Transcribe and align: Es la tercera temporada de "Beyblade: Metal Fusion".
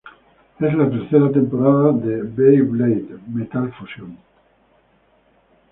Es 0.59 0.73
la 0.73 0.89
tercera 0.89 1.31
temporada 1.31 1.91
de 1.91 2.23
"Beyblade: 2.23 3.19
Metal 3.31 3.71
Fusion". 3.77 4.17